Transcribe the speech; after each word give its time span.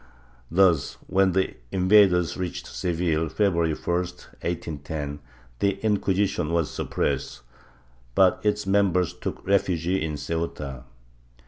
Thus 0.49 0.97
when 1.05 1.33
the 1.33 1.57
invaders 1.71 2.35
reached 2.35 2.65
Seville, 2.65 3.29
February 3.29 3.75
1, 3.75 3.85
1810, 3.85 5.19
the 5.59 5.75
Inquisition 5.85 6.51
was 6.51 6.71
suppressed, 6.71 7.41
but 8.15 8.39
its 8.41 8.65
members 8.65 9.13
took 9.13 9.45
refuge 9.45 9.85
in 9.87 10.17
Ceuta. 10.17 10.85